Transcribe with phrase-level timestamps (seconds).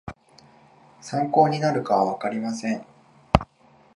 [0.99, 2.83] 参考になるかはわかりません